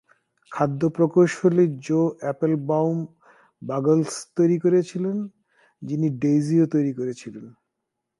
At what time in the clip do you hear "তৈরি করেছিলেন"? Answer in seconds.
4.35-5.17, 6.65-7.45